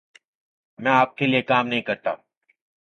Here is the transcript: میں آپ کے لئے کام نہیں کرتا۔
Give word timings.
میں 0.79 0.91
آپ 0.91 1.15
کے 1.15 1.27
لئے 1.27 1.41
کام 1.41 1.67
نہیں 1.67 1.81
کرتا۔ 1.81 2.15